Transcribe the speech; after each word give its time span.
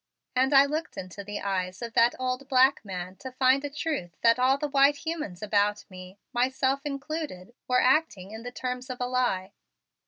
And 0.35 0.51
I 0.51 0.65
looked 0.65 0.97
into 0.97 1.23
the 1.23 1.41
eyes 1.41 1.79
of 1.83 1.93
that 1.93 2.15
old 2.17 2.49
black 2.49 2.83
man 2.83 3.17
to 3.17 3.31
find 3.31 3.63
a 3.63 3.69
truth 3.69 4.17
that 4.23 4.39
all 4.39 4.57
the 4.57 4.67
white 4.67 4.95
humans 5.05 5.43
about 5.43 5.85
me, 5.91 6.17
myself 6.33 6.81
included, 6.85 7.53
were 7.67 7.79
acting 7.81 8.31
in 8.31 8.41
the 8.41 8.51
terms 8.51 8.89
of 8.89 8.99
a 8.99 9.05
lie. 9.05 9.51